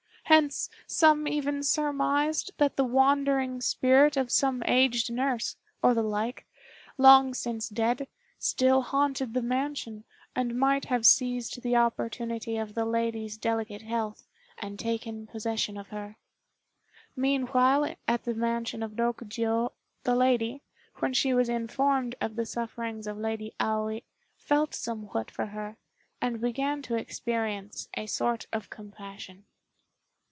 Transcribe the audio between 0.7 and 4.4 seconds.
some even surmised that the wandering spirit of